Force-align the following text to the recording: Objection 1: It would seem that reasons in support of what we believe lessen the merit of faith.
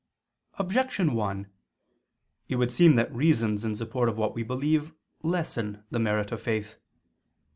Objection 0.55 1.13
1: 1.13 1.45
It 2.47 2.55
would 2.55 2.71
seem 2.71 2.95
that 2.95 3.13
reasons 3.13 3.63
in 3.63 3.75
support 3.75 4.09
of 4.09 4.17
what 4.17 4.33
we 4.33 4.41
believe 4.41 4.93
lessen 5.21 5.83
the 5.91 5.99
merit 5.99 6.31
of 6.31 6.41
faith. 6.41 6.79